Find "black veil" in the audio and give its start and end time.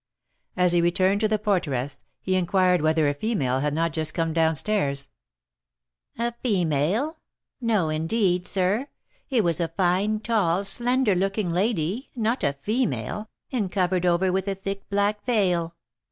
14.89-15.75